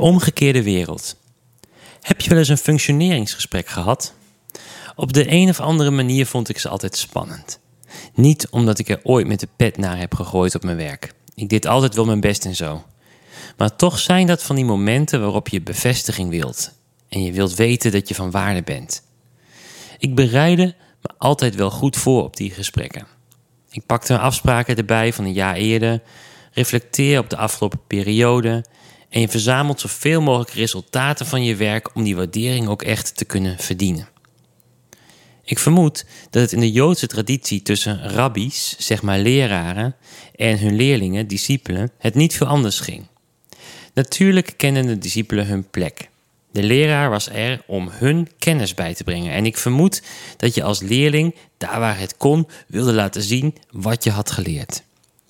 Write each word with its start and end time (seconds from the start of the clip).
De 0.00 0.06
omgekeerde 0.06 0.62
wereld. 0.62 1.16
Heb 2.00 2.20
je 2.20 2.30
wel 2.30 2.38
eens 2.38 2.48
een 2.48 2.56
functioneringsgesprek 2.56 3.68
gehad? 3.68 4.14
Op 4.96 5.12
de 5.12 5.32
een 5.32 5.48
of 5.48 5.60
andere 5.60 5.90
manier 5.90 6.26
vond 6.26 6.48
ik 6.48 6.58
ze 6.58 6.68
altijd 6.68 6.96
spannend. 6.96 7.58
Niet 8.14 8.48
omdat 8.50 8.78
ik 8.78 8.88
er 8.88 9.00
ooit 9.02 9.26
met 9.26 9.40
de 9.40 9.48
pet 9.56 9.76
naar 9.76 9.98
heb 9.98 10.14
gegooid 10.14 10.54
op 10.54 10.62
mijn 10.62 10.76
werk. 10.76 11.14
Ik 11.34 11.48
deed 11.48 11.66
altijd 11.66 11.94
wel 11.94 12.04
mijn 12.04 12.20
best 12.20 12.44
en 12.44 12.56
zo. 12.56 12.84
Maar 13.56 13.76
toch 13.76 13.98
zijn 13.98 14.26
dat 14.26 14.42
van 14.42 14.56
die 14.56 14.64
momenten 14.64 15.20
waarop 15.20 15.48
je 15.48 15.60
bevestiging 15.60 16.30
wilt. 16.30 16.72
En 17.08 17.22
je 17.22 17.32
wilt 17.32 17.54
weten 17.54 17.92
dat 17.92 18.08
je 18.08 18.14
van 18.14 18.30
waarde 18.30 18.62
bent. 18.62 19.02
Ik 19.98 20.14
bereidde 20.14 20.74
me 21.02 21.14
altijd 21.18 21.54
wel 21.54 21.70
goed 21.70 21.96
voor 21.96 22.24
op 22.24 22.36
die 22.36 22.50
gesprekken. 22.50 23.06
Ik 23.70 23.86
pakte 23.86 24.18
afspraken 24.18 24.76
erbij 24.76 25.12
van 25.12 25.24
een 25.24 25.32
jaar 25.32 25.54
eerder, 25.54 26.02
reflecteer 26.52 27.18
op 27.18 27.30
de 27.30 27.36
afgelopen 27.36 27.80
periode 27.86 28.64
en 29.10 29.20
je 29.20 29.28
verzamelt 29.28 29.80
zoveel 29.80 30.20
mogelijk 30.20 30.50
resultaten 30.50 31.26
van 31.26 31.44
je 31.44 31.56
werk 31.56 31.94
om 31.94 32.02
die 32.02 32.16
waardering 32.16 32.68
ook 32.68 32.82
echt 32.82 33.16
te 33.16 33.24
kunnen 33.24 33.58
verdienen. 33.58 34.08
Ik 35.44 35.58
vermoed 35.58 36.04
dat 36.30 36.42
het 36.42 36.52
in 36.52 36.60
de 36.60 36.72
Joodse 36.72 37.06
traditie 37.06 37.62
tussen 37.62 38.10
rabbies, 38.10 38.76
zeg 38.78 39.02
maar 39.02 39.18
leraren, 39.18 39.96
en 40.36 40.58
hun 40.58 40.76
leerlingen, 40.76 41.26
discipelen, 41.26 41.90
het 41.98 42.14
niet 42.14 42.34
veel 42.34 42.46
anders 42.46 42.80
ging. 42.80 43.06
Natuurlijk 43.94 44.54
kenden 44.56 44.86
de 44.86 44.98
discipelen 44.98 45.46
hun 45.46 45.70
plek. 45.70 46.08
De 46.52 46.62
leraar 46.62 47.10
was 47.10 47.28
er 47.28 47.62
om 47.66 47.88
hun 47.90 48.28
kennis 48.38 48.74
bij 48.74 48.94
te 48.94 49.04
brengen. 49.04 49.32
En 49.32 49.46
ik 49.46 49.56
vermoed 49.56 50.02
dat 50.36 50.54
je 50.54 50.62
als 50.62 50.80
leerling, 50.80 51.34
daar 51.58 51.80
waar 51.80 51.98
het 51.98 52.16
kon, 52.16 52.48
wilde 52.66 52.92
laten 52.92 53.22
zien 53.22 53.54
wat 53.70 54.04
je 54.04 54.10
had 54.10 54.30
geleerd. 54.30 54.82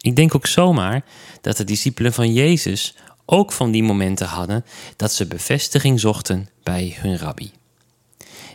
Ik 0.00 0.16
denk 0.16 0.34
ook 0.34 0.46
zomaar 0.46 1.04
dat 1.40 1.56
de 1.56 1.64
discipelen 1.64 2.12
van 2.12 2.32
Jezus 2.32 2.94
ook 3.26 3.52
van 3.52 3.70
die 3.70 3.82
momenten 3.82 4.26
hadden 4.26 4.64
dat 4.96 5.12
ze 5.12 5.26
bevestiging 5.26 6.00
zochten 6.00 6.48
bij 6.62 6.96
hun 6.98 7.18
rabbi. 7.18 7.50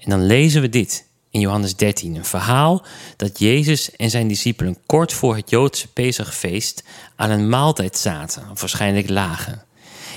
En 0.00 0.10
dan 0.10 0.26
lezen 0.26 0.60
we 0.60 0.68
dit 0.68 1.06
in 1.30 1.40
Johannes 1.40 1.76
13, 1.76 2.14
een 2.14 2.24
verhaal 2.24 2.84
dat 3.16 3.38
Jezus 3.38 3.96
en 3.96 4.10
zijn 4.10 4.28
discipelen 4.28 4.78
kort 4.86 5.12
voor 5.12 5.36
het 5.36 5.50
Joodse 5.50 5.88
Pesachfeest 5.88 6.84
aan 7.16 7.30
een 7.30 7.48
maaltijd 7.48 7.98
zaten, 7.98 8.50
of 8.50 8.60
waarschijnlijk 8.60 9.08
lagen. 9.08 9.64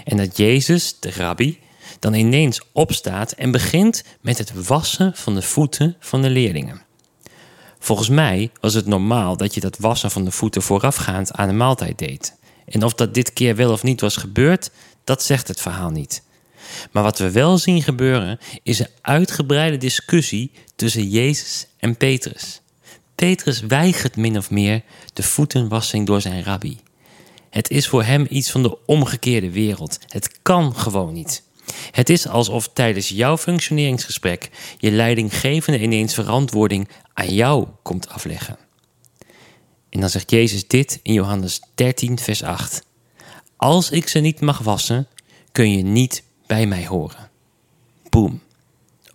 En 0.03 0.17
dat 0.17 0.37
Jezus, 0.37 0.95
de 0.99 1.11
rabbi, 1.11 1.59
dan 1.99 2.13
ineens 2.13 2.61
opstaat 2.71 3.31
en 3.31 3.51
begint 3.51 4.03
met 4.21 4.37
het 4.37 4.67
wassen 4.67 5.11
van 5.15 5.35
de 5.35 5.41
voeten 5.41 5.95
van 5.99 6.21
de 6.21 6.29
leerlingen. 6.29 6.81
Volgens 7.79 8.09
mij 8.09 8.51
was 8.59 8.73
het 8.73 8.85
normaal 8.85 9.37
dat 9.37 9.53
je 9.53 9.59
dat 9.59 9.77
wassen 9.77 10.11
van 10.11 10.25
de 10.25 10.31
voeten 10.31 10.61
voorafgaand 10.61 11.33
aan 11.33 11.47
de 11.47 11.53
maaltijd 11.53 11.97
deed. 11.97 12.35
En 12.71 12.83
of 12.83 12.93
dat 12.93 13.13
dit 13.13 13.33
keer 13.33 13.55
wel 13.55 13.71
of 13.71 13.83
niet 13.83 14.01
was 14.01 14.15
gebeurd, 14.15 14.71
dat 15.03 15.23
zegt 15.23 15.47
het 15.47 15.61
verhaal 15.61 15.89
niet. 15.89 16.23
Maar 16.91 17.03
wat 17.03 17.19
we 17.19 17.31
wel 17.31 17.57
zien 17.57 17.83
gebeuren 17.83 18.39
is 18.63 18.79
een 18.79 18.89
uitgebreide 19.01 19.77
discussie 19.77 20.51
tussen 20.75 21.09
Jezus 21.09 21.67
en 21.77 21.97
Petrus. 21.97 22.61
Petrus 23.15 23.59
weigert 23.59 24.15
min 24.15 24.37
of 24.37 24.49
meer 24.49 24.81
de 25.13 25.23
voetenwassing 25.23 26.07
door 26.07 26.21
zijn 26.21 26.43
rabbi. 26.43 26.77
Het 27.49 27.69
is 27.69 27.87
voor 27.87 28.03
hem 28.03 28.25
iets 28.29 28.51
van 28.51 28.63
de 28.63 28.77
omgekeerde 28.85 29.51
wereld. 29.51 29.99
Het 30.07 30.39
kan 30.41 30.75
gewoon 30.75 31.13
niet. 31.13 31.43
Het 31.91 32.09
is 32.09 32.27
alsof 32.27 32.69
tijdens 32.73 33.09
jouw 33.09 33.37
functioneringsgesprek 33.37 34.49
je 34.77 34.91
leidinggevende 34.91 35.79
ineens 35.79 36.13
verantwoording 36.13 36.87
aan 37.13 37.33
jou 37.33 37.67
komt 37.81 38.09
afleggen. 38.09 38.57
En 39.91 39.99
dan 39.99 40.09
zegt 40.09 40.31
Jezus 40.31 40.67
dit 40.67 40.99
in 41.03 41.13
Johannes 41.13 41.61
13, 41.75 42.19
vers 42.19 42.43
8. 42.43 42.85
Als 43.55 43.91
ik 43.91 44.07
ze 44.07 44.19
niet 44.19 44.39
mag 44.41 44.59
wassen, 44.59 45.07
kun 45.51 45.71
je 45.71 45.83
niet 45.83 46.23
bij 46.45 46.65
mij 46.65 46.87
horen. 46.87 47.29
Boom. 48.09 48.41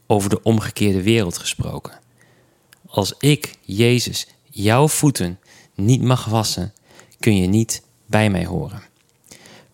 Over 0.06 0.30
de 0.30 0.42
omgekeerde 0.42 1.02
wereld 1.02 1.38
gesproken. 1.38 2.00
Als 2.86 3.14
ik, 3.18 3.54
Jezus, 3.60 4.26
jouw 4.50 4.88
voeten 4.88 5.38
niet 5.74 6.02
mag 6.02 6.24
wassen, 6.24 6.74
kun 7.20 7.36
je 7.36 7.46
niet 7.46 7.82
bij 8.06 8.30
mij 8.30 8.46
horen. 8.46 8.82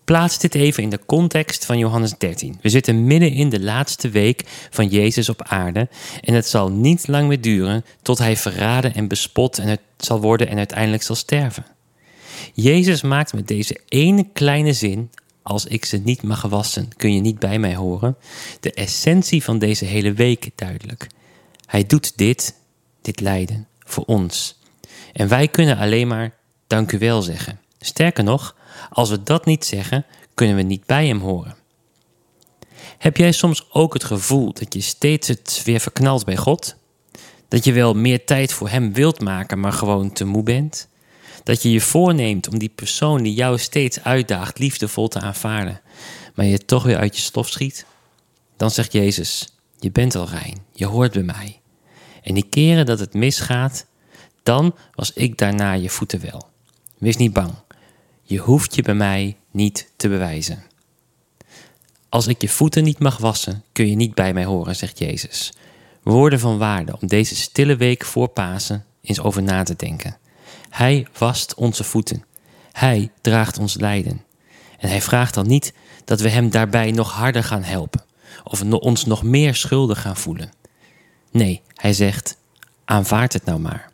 Plaats 0.03 0.39
dit 0.39 0.55
even 0.55 0.83
in 0.83 0.89
de 0.89 0.99
context 1.05 1.65
van 1.65 1.77
Johannes 1.77 2.17
13. 2.17 2.59
We 2.61 2.69
zitten 2.69 3.03
midden 3.03 3.31
in 3.31 3.49
de 3.49 3.59
laatste 3.59 4.09
week 4.09 4.43
van 4.69 4.87
Jezus 4.87 5.29
op 5.29 5.43
aarde 5.43 5.89
en 6.21 6.33
het 6.33 6.47
zal 6.47 6.69
niet 6.69 7.07
lang 7.07 7.27
meer 7.27 7.41
duren 7.41 7.85
tot 8.01 8.17
hij 8.17 8.37
verraden 8.37 8.93
en 8.93 9.07
bespot 9.07 9.57
en 9.57 9.67
het 9.67 9.81
zal 9.97 10.21
worden 10.21 10.47
en 10.47 10.57
uiteindelijk 10.57 11.03
zal 11.03 11.15
sterven. 11.15 11.65
Jezus 12.53 13.01
maakt 13.01 13.33
met 13.33 13.47
deze 13.47 13.79
ene 13.87 14.27
kleine 14.33 14.73
zin, 14.73 15.09
als 15.41 15.65
ik 15.65 15.85
ze 15.85 15.97
niet 15.97 16.21
mag 16.21 16.41
wassen, 16.41 16.89
kun 16.97 17.13
je 17.13 17.21
niet 17.21 17.39
bij 17.39 17.59
mij 17.59 17.75
horen, 17.75 18.17
de 18.59 18.73
essentie 18.73 19.43
van 19.43 19.59
deze 19.59 19.85
hele 19.85 20.13
week 20.13 20.49
duidelijk. 20.55 21.07
Hij 21.65 21.85
doet 21.85 22.17
dit, 22.17 22.55
dit 23.01 23.19
lijden, 23.19 23.67
voor 23.79 24.03
ons. 24.05 24.59
En 25.13 25.27
wij 25.27 25.47
kunnen 25.47 25.77
alleen 25.77 26.07
maar 26.07 26.33
dank 26.67 26.91
u 26.91 26.97
wel 26.97 27.21
zeggen. 27.21 27.59
Sterker 27.85 28.23
nog, 28.23 28.55
als 28.89 29.09
we 29.09 29.23
dat 29.23 29.45
niet 29.45 29.65
zeggen, 29.65 30.05
kunnen 30.33 30.55
we 30.55 30.61
niet 30.61 30.85
bij 30.85 31.07
hem 31.07 31.19
horen. 31.19 31.55
Heb 32.97 33.17
jij 33.17 33.31
soms 33.31 33.67
ook 33.71 33.93
het 33.93 34.03
gevoel 34.03 34.53
dat 34.53 34.73
je 34.73 34.81
steeds 34.81 35.27
het 35.27 35.61
weer 35.65 35.79
verknalt 35.79 36.25
bij 36.25 36.37
God? 36.37 36.75
Dat 37.47 37.63
je 37.63 37.73
wel 37.73 37.93
meer 37.93 38.25
tijd 38.25 38.53
voor 38.53 38.69
hem 38.69 38.93
wilt 38.93 39.21
maken, 39.21 39.59
maar 39.59 39.73
gewoon 39.73 40.13
te 40.13 40.25
moe 40.25 40.43
bent? 40.43 40.87
Dat 41.43 41.61
je 41.61 41.71
je 41.71 41.81
voorneemt 41.81 42.47
om 42.47 42.59
die 42.59 42.71
persoon 42.75 43.23
die 43.23 43.33
jou 43.33 43.57
steeds 43.57 44.03
uitdaagt 44.03 44.59
liefdevol 44.59 45.07
te 45.07 45.19
aanvaarden, 45.19 45.81
maar 46.35 46.45
je 46.45 46.65
toch 46.65 46.83
weer 46.83 46.97
uit 46.97 47.15
je 47.15 47.21
stof 47.21 47.49
schiet? 47.49 47.85
Dan 48.57 48.71
zegt 48.71 48.91
Jezus: 48.91 49.55
Je 49.79 49.91
bent 49.91 50.15
al 50.15 50.29
rein, 50.29 50.57
je 50.71 50.85
hoort 50.85 51.11
bij 51.11 51.23
mij. 51.23 51.59
En 52.21 52.33
die 52.33 52.49
keren 52.49 52.85
dat 52.85 52.99
het 52.99 53.13
misgaat, 53.13 53.85
dan 54.43 54.75
was 54.93 55.13
ik 55.13 55.37
daarna 55.37 55.73
je 55.73 55.89
voeten 55.89 56.21
wel. 56.21 56.47
Wees 56.97 57.17
niet 57.17 57.33
bang. 57.33 57.53
Je 58.23 58.37
hoeft 58.37 58.75
je 58.75 58.81
bij 58.81 58.93
mij 58.93 59.37
niet 59.51 59.91
te 59.95 60.09
bewijzen. 60.09 60.63
Als 62.09 62.27
ik 62.27 62.41
je 62.41 62.49
voeten 62.49 62.83
niet 62.83 62.99
mag 62.99 63.17
wassen, 63.17 63.63
kun 63.71 63.89
je 63.89 63.95
niet 63.95 64.13
bij 64.13 64.33
mij 64.33 64.45
horen, 64.45 64.75
zegt 64.75 64.99
Jezus. 64.99 65.53
Woorden 66.03 66.39
van 66.39 66.57
waarde 66.57 66.97
om 67.01 67.07
deze 67.07 67.35
stille 67.35 67.75
week 67.75 68.05
voor 68.05 68.27
Pasen 68.27 68.85
eens 69.01 69.19
over 69.19 69.43
na 69.43 69.63
te 69.63 69.75
denken. 69.75 70.17
Hij 70.69 71.07
wast 71.17 71.53
onze 71.53 71.83
voeten. 71.83 72.25
Hij 72.71 73.11
draagt 73.21 73.57
ons 73.57 73.75
lijden. 73.75 74.23
En 74.79 74.89
hij 74.89 75.01
vraagt 75.01 75.33
dan 75.33 75.47
niet 75.47 75.73
dat 76.05 76.19
we 76.19 76.29
hem 76.29 76.49
daarbij 76.49 76.91
nog 76.91 77.11
harder 77.11 77.43
gaan 77.43 77.63
helpen 77.63 78.03
of 78.43 78.61
ons 78.61 79.05
nog 79.05 79.23
meer 79.23 79.55
schuldig 79.55 80.01
gaan 80.01 80.17
voelen. 80.17 80.51
Nee, 81.31 81.61
hij 81.75 81.93
zegt: 81.93 82.37
aanvaard 82.85 83.33
het 83.33 83.45
nou 83.45 83.59
maar. 83.59 83.91